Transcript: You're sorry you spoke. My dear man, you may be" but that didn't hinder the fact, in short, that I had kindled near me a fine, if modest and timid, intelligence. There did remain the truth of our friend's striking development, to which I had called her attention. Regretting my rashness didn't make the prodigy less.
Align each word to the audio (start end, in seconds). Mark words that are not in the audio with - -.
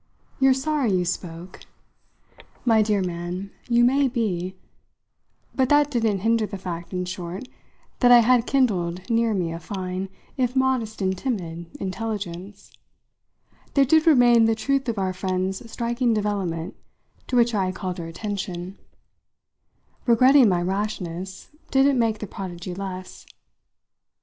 You're 0.39 0.55
sorry 0.55 0.91
you 0.93 1.05
spoke. 1.05 1.59
My 2.65 2.81
dear 2.81 3.03
man, 3.03 3.51
you 3.69 3.83
may 3.83 4.07
be" 4.07 4.55
but 5.55 5.69
that 5.69 5.91
didn't 5.91 6.21
hinder 6.21 6.47
the 6.47 6.57
fact, 6.57 6.91
in 6.91 7.05
short, 7.05 7.47
that 7.99 8.11
I 8.11 8.21
had 8.21 8.47
kindled 8.47 9.07
near 9.11 9.35
me 9.35 9.53
a 9.53 9.59
fine, 9.59 10.09
if 10.37 10.55
modest 10.55 11.03
and 11.03 11.15
timid, 11.15 11.67
intelligence. 11.79 12.71
There 13.75 13.85
did 13.85 14.07
remain 14.07 14.45
the 14.45 14.55
truth 14.55 14.89
of 14.89 14.97
our 14.97 15.13
friend's 15.13 15.71
striking 15.71 16.15
development, 16.15 16.75
to 17.27 17.35
which 17.35 17.53
I 17.53 17.65
had 17.67 17.75
called 17.75 17.99
her 17.99 18.07
attention. 18.07 18.79
Regretting 20.07 20.49
my 20.49 20.63
rashness 20.63 21.51
didn't 21.69 21.99
make 21.99 22.17
the 22.17 22.25
prodigy 22.25 22.73
less. 22.73 23.27